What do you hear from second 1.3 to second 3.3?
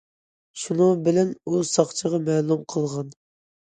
ئۇ ساقچىغا مەلۇم قىلغان.